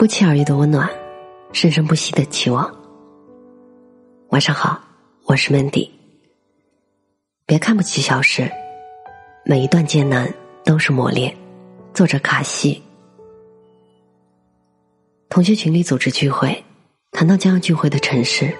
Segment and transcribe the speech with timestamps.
[0.00, 0.88] 不期而遇的温暖，
[1.52, 2.74] 生生不息的期望。
[4.30, 4.80] 晚上好，
[5.26, 5.90] 我是 Mandy。
[7.44, 8.50] 别看不起小事，
[9.44, 10.32] 每一段艰难
[10.64, 11.36] 都是磨练。
[11.92, 12.82] 作者卡西。
[15.28, 16.64] 同学群里组织聚会，
[17.12, 18.50] 谈到将要聚会的城市、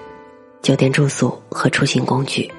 [0.61, 2.53] 酒店住宿和出行工具。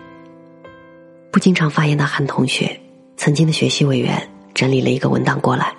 [1.31, 2.77] 不经常发言的韩同学，
[3.17, 5.73] 曾经的学习委员，整理了一个文档过来。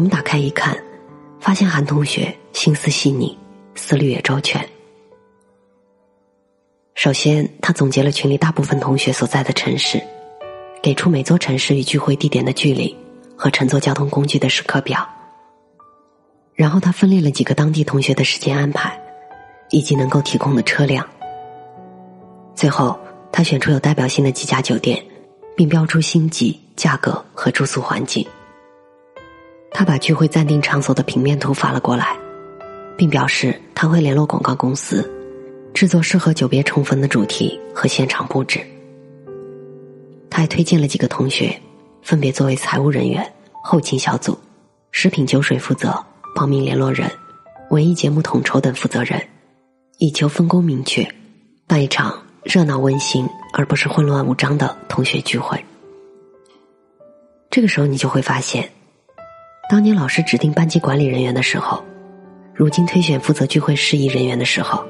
[0.00, 0.82] 我们打开一看，
[1.40, 3.38] 发现韩同学心思细腻，
[3.74, 4.66] 思虑也周全。
[6.94, 10.02] 首先，他总结了群里大部分同学所在的城市，
[10.82, 12.96] 给出每座城市与聚会地点的距离
[13.36, 15.06] 和乘坐交通工具的时刻表。
[16.54, 18.98] 然后，他分列了几个当地同学的时间安排，
[19.68, 21.06] 以及能够提供的车辆。
[22.54, 22.98] 最后，
[23.30, 25.04] 他选出有代表性的几家酒店，
[25.54, 28.26] 并标出星级、价格和住宿环境。
[29.72, 32.16] 他把聚会暂定场所的平面图发了过来，
[32.96, 35.08] 并表示他会联络广告公司，
[35.72, 38.60] 制作适合久别重逢的主题和现场布置。
[40.28, 41.58] 他还推荐了几个同学，
[42.02, 43.26] 分别作为财务人员、
[43.62, 44.38] 后勤小组、
[44.90, 47.10] 食品酒水负责、报名联络人、
[47.70, 49.20] 文艺节目统筹等负责人，
[49.98, 51.08] 以求分工明确，
[51.66, 55.64] 办一场热闹温馨而不是混乱无章的同学聚会。
[57.50, 58.68] 这个时候，你就会发现。
[59.70, 61.80] 当年老师指定班级管理人员的时候，
[62.52, 64.84] 如今推选负责聚会事宜人员的时候，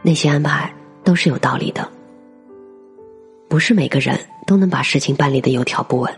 [0.00, 0.72] 那些安排
[1.04, 1.86] 都是有道理的。
[3.46, 6.10] 不是每个人都能把事情办理的有条不紊，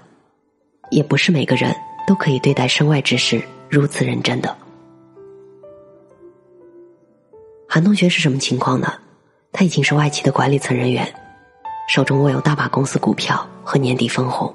[0.93, 1.75] 也不是每个人
[2.07, 4.57] 都可以对待身外之事如此认真的。
[7.69, 8.93] 韩同学是什么情况呢？
[9.51, 11.05] 他已经是外企的管理层人员，
[11.89, 14.55] 手中握有大把公司股票和年底分红，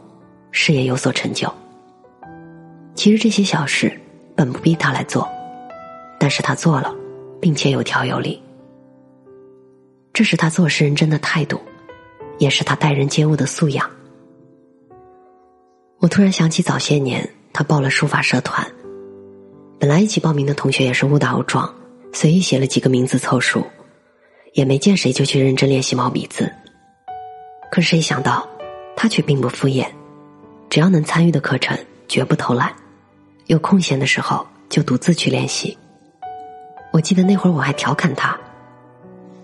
[0.52, 1.54] 事业有所成就。
[2.96, 3.92] 其实这些小事
[4.36, 5.30] 本不必他来做，
[6.20, 6.96] 但是他做了，
[7.42, 8.42] 并且有条有理。
[10.14, 11.60] 这是他做事认真的态度，
[12.38, 13.90] 也是他待人接物的素养。
[16.00, 18.66] 我突然想起早些年他报了书法社团，
[19.78, 21.72] 本来一起报名的同学也是误打误撞，
[22.14, 23.66] 随意写了几个名字凑数，
[24.54, 26.50] 也没见谁就去认真练习毛笔字。
[27.70, 28.48] 可谁想到，
[28.96, 29.86] 他却并不敷衍，
[30.70, 31.78] 只要能参与的课程，
[32.08, 32.74] 绝不偷懒。
[33.48, 35.78] 有空闲的时候就独自去练习。
[36.92, 38.36] 我记得那会儿我还调侃他：“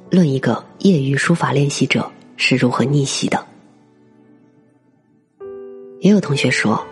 [0.09, 3.45] 论一个业余书法练习者是如何逆袭的。”
[6.01, 6.83] 也有同学说：“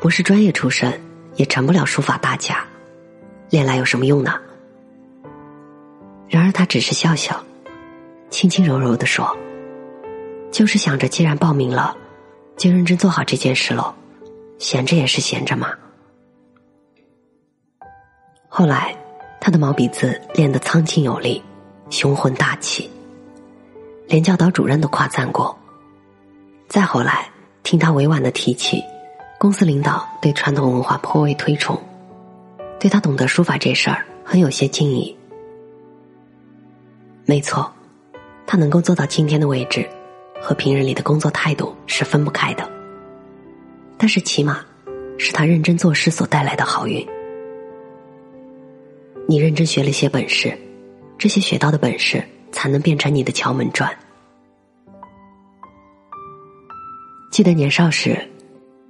[0.00, 1.00] 不是专业出身，
[1.36, 2.64] 也成不了书法大家，
[3.50, 4.34] 练来有什么用呢？”
[6.28, 7.44] 然而他只是笑笑，
[8.30, 9.36] 轻轻柔柔的说
[10.50, 11.96] ：“就是想着，既然报名了，
[12.56, 13.94] 就认真做好这件事喽，
[14.58, 15.72] 闲着也是闲着嘛。”
[18.54, 18.94] 后来，
[19.40, 21.42] 他的毛笔字练得苍劲有力，
[21.88, 22.90] 雄浑大气，
[24.06, 25.58] 连教导主任都夸赞过。
[26.68, 27.30] 再后来，
[27.62, 28.84] 听他委婉的提起，
[29.38, 31.80] 公司领导对传统文化颇为推崇，
[32.78, 35.16] 对他懂得书法这事儿很有些敬意。
[37.24, 37.72] 没错，
[38.46, 39.88] 他能够做到今天的位置，
[40.42, 42.70] 和平日里的工作态度是分不开的。
[43.96, 44.60] 但是起码，
[45.16, 47.02] 是他认真做事所带来的好运。
[49.32, 50.54] 你认真学了些本事，
[51.16, 53.90] 这些学到的本事才能变成你的敲门砖。
[57.30, 58.28] 记得年少时，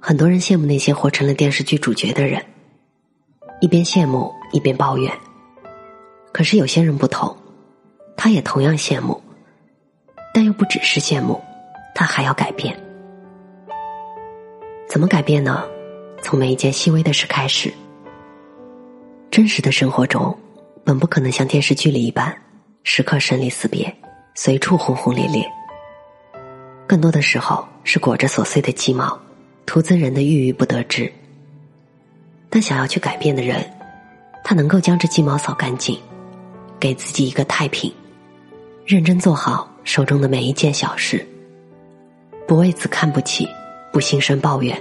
[0.01, 2.43] 很多人羡慕那些活成了电视剧主角的人，
[3.61, 5.09] 一边羡慕一边抱怨。
[6.33, 7.33] 可是有些人不同，
[8.17, 9.23] 他也同样羡慕，
[10.33, 11.41] 但又不只是羡慕，
[11.95, 12.77] 他还要改变。
[14.89, 15.63] 怎么改变呢？
[16.21, 17.73] 从每一件细微的事开始。
[19.33, 20.37] 真实的生活中，
[20.83, 22.31] 本不可能像电视剧里一般，
[22.83, 23.91] 时刻生离死别，
[24.35, 25.43] 随处轰轰烈烈。
[26.85, 29.19] 更多的时候是裹着琐碎的鸡毛，
[29.65, 31.11] 徒增人的郁郁不得志。
[32.47, 33.67] 但想要去改变的人，
[34.43, 35.99] 他能够将这鸡毛扫干净，
[36.79, 37.91] 给自己一个太平，
[38.85, 41.27] 认真做好手中的每一件小事，
[42.47, 43.49] 不为此看不起，
[43.91, 44.79] 不心生抱怨。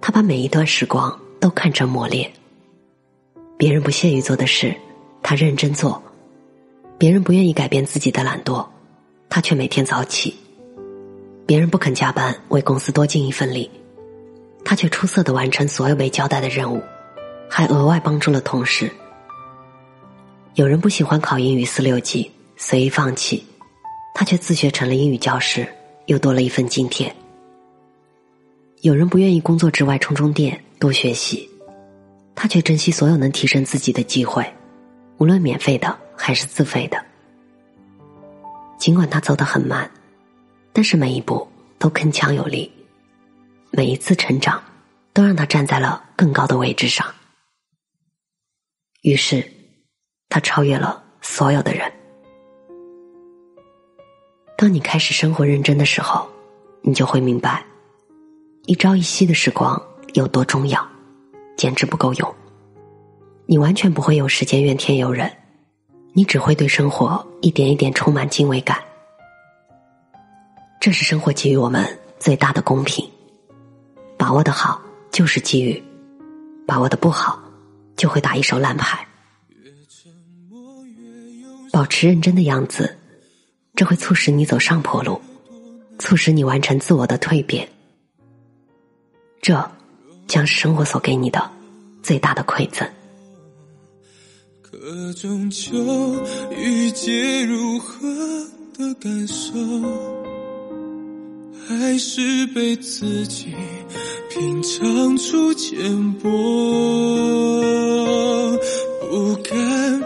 [0.00, 2.32] 他把每一段时光都看成磨练。
[3.62, 4.74] 别人不屑于做的事，
[5.22, 5.92] 他认真做；
[6.98, 8.66] 别人不愿意改变自己的懒惰，
[9.28, 10.34] 他却每天早起；
[11.46, 13.70] 别人不肯加班为公司多尽一份力，
[14.64, 16.82] 他却出色的完成所有被交代的任务，
[17.48, 18.90] 还额外帮助了同事。
[20.56, 23.46] 有人不喜欢考英语四六级，随意放弃，
[24.12, 25.64] 他却自学成了英语教师，
[26.06, 27.14] 又多了一份津贴。
[28.80, 31.48] 有人不愿意工作之外充充电，多学习。
[32.34, 34.44] 他却珍惜所有能提升自己的机会，
[35.18, 37.04] 无论免费的还是自费的。
[38.78, 39.88] 尽管他走得很慢，
[40.72, 41.46] 但是每一步
[41.78, 42.70] 都铿锵有力，
[43.70, 44.62] 每一次成长
[45.12, 47.06] 都让他站在了更高的位置上。
[49.02, 49.44] 于是，
[50.28, 51.92] 他超越了所有的人。
[54.56, 56.28] 当你开始生活认真的时候，
[56.82, 57.64] 你就会明白，
[58.66, 59.80] 一朝一夕的时光
[60.14, 60.91] 有多重要。
[61.62, 62.34] 简直不够用，
[63.46, 65.30] 你完全不会有时间怨天尤人，
[66.12, 68.82] 你只会对生活一点一点充满敬畏感。
[70.80, 71.86] 这是生活给予我们
[72.18, 73.08] 最大的公平，
[74.18, 74.82] 把握的好
[75.12, 75.80] 就是机遇，
[76.66, 77.40] 把握的不好
[77.94, 79.06] 就会打一手烂牌。
[81.70, 82.98] 保持认真的样子，
[83.76, 85.22] 这会促使你走上坡路，
[86.00, 87.68] 促使你完成自我的蜕变。
[89.40, 89.64] 这。
[90.32, 91.50] 将是生活所给你的
[92.02, 92.88] 最大的馈赠。
[94.62, 95.74] 可终究
[96.56, 98.08] 遇见如何
[98.78, 99.52] 的感受，
[101.68, 103.54] 还是被自己
[104.30, 106.30] 品尝出浅薄，
[109.10, 110.00] 不甘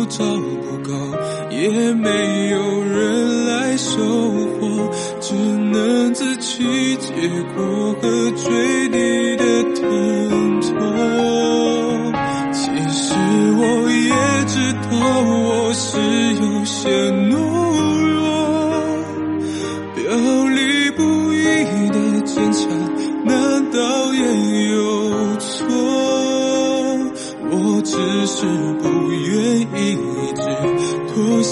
[0.00, 0.94] 都找不够，
[1.50, 3.98] 也没有人来收
[4.58, 7.12] 获，只能自己结
[7.54, 7.94] 果。
[8.00, 9.44] 和最低的
[9.74, 10.70] 疼痛，
[12.50, 13.12] 其实
[13.58, 14.08] 我也
[14.46, 14.88] 知道
[15.20, 15.98] 我是
[16.40, 17.10] 有些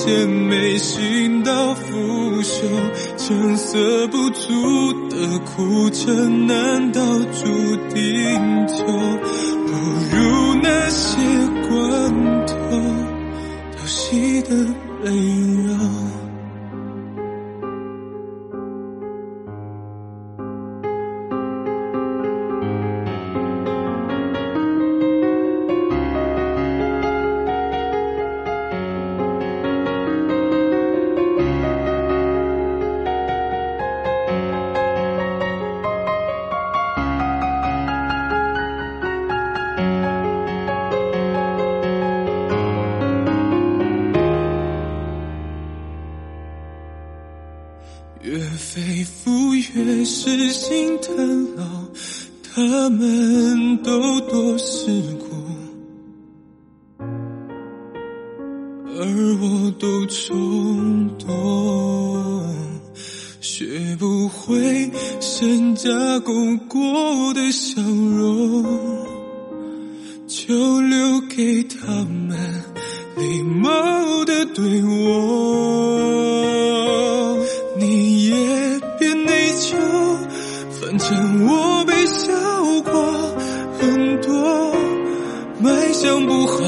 [0.09, 2.63] 也，没心到腐朽，
[3.17, 5.09] 成色不足。
[5.09, 7.03] 的苦撑，难道
[7.33, 7.47] 注
[48.23, 51.63] 越肺腑越是心疼老，
[52.43, 54.87] 他们都多世
[55.19, 55.27] 故，
[58.87, 58.99] 而
[59.41, 62.45] 我都冲动，
[63.41, 64.91] 学不会
[65.21, 68.65] 深加工过的笑容，
[70.27, 72.37] 就留给他们
[73.17, 76.38] 礼貌的对我。
[85.99, 86.63] 卖相不好，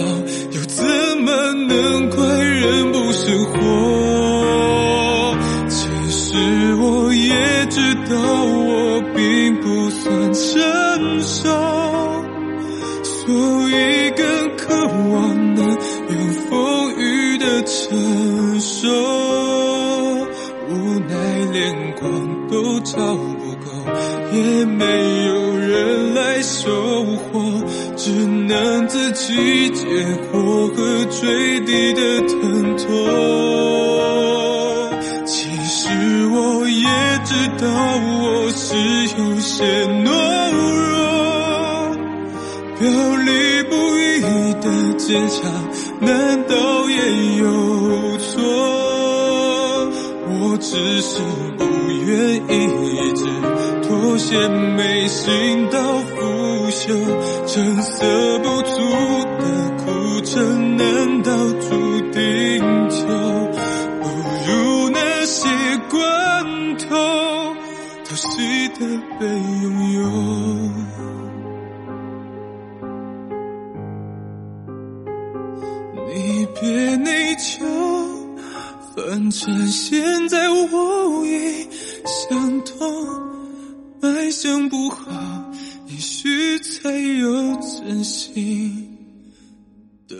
[0.51, 0.85] 又怎
[1.23, 5.37] 么能怪人不生活？
[5.69, 11.49] 其实我也知道我并不算成熟，
[13.05, 13.33] 所
[13.71, 15.77] 以更渴望能有
[16.49, 18.89] 风雨的承受，
[20.69, 21.15] 无奈
[21.53, 22.11] 连光
[22.51, 23.71] 都照不够。
[24.33, 25.20] 也没
[28.51, 29.87] 能自己接
[30.33, 32.87] 过和最低的疼痛。
[35.25, 35.89] 其实
[36.27, 36.85] 我也
[37.25, 37.65] 知道
[38.21, 38.75] 我是
[39.17, 39.65] 有些
[40.05, 40.11] 懦
[40.51, 41.95] 弱，
[42.81, 42.83] 表
[43.25, 43.31] 里
[43.71, 44.21] 不一
[44.55, 44.67] 的
[44.99, 45.39] 坚强，
[46.01, 46.97] 难道也
[47.37, 47.45] 有
[48.19, 48.80] 错？
[50.61, 51.23] 只是
[51.57, 53.25] 不愿一直
[53.83, 56.17] 妥协，没心到腐
[56.71, 56.93] 朽，
[57.47, 58.79] 成色不足
[59.39, 59.43] 的
[59.79, 61.69] 苦撑，难道注
[62.13, 63.07] 定就
[64.01, 64.05] 不
[64.47, 65.49] 如那些
[65.89, 65.99] 光
[66.77, 66.89] 头？
[68.05, 68.81] 都值得
[69.19, 69.27] 被
[69.63, 69.65] 拥
[69.95, 69.99] 有，
[76.07, 77.90] 你别内疚。
[78.97, 81.67] 反正现在我已
[82.05, 82.79] 想通，
[84.01, 85.53] 卖相不好，
[85.87, 88.99] 也许才有真心
[90.09, 90.17] 的。